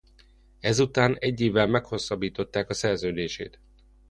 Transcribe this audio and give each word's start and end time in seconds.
Ezután 0.59 1.17
egy 1.19 1.41
évvel 1.41 1.67
meghosszabbították 1.67 2.69
a 2.69 2.73
szerződését. 2.73 3.59